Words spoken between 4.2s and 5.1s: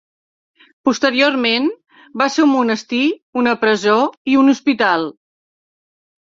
i un hospital.